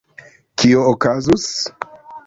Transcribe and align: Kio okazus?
Kio 0.61 0.81
okazus? 0.93 1.47